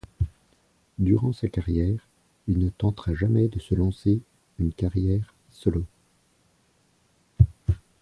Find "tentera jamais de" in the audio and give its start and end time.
2.69-3.59